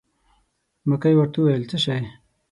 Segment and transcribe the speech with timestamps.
[0.89, 2.01] مکۍ ورته وویل: څه شی.